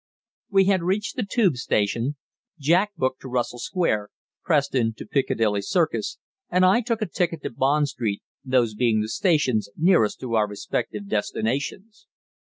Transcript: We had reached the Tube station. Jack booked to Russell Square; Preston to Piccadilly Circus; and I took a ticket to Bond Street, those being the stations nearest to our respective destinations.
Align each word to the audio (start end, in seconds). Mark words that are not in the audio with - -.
We 0.49 0.65
had 0.65 0.81
reached 0.81 1.15
the 1.15 1.21
Tube 1.23 1.57
station. 1.57 2.15
Jack 2.57 2.95
booked 2.97 3.21
to 3.21 3.27
Russell 3.27 3.59
Square; 3.59 4.09
Preston 4.43 4.95
to 4.97 5.05
Piccadilly 5.05 5.61
Circus; 5.61 6.17
and 6.49 6.65
I 6.65 6.81
took 6.81 7.03
a 7.03 7.05
ticket 7.05 7.43
to 7.43 7.51
Bond 7.51 7.89
Street, 7.89 8.23
those 8.43 8.73
being 8.73 9.01
the 9.01 9.09
stations 9.09 9.69
nearest 9.77 10.19
to 10.21 10.33
our 10.33 10.47
respective 10.47 11.07
destinations. 11.07 12.07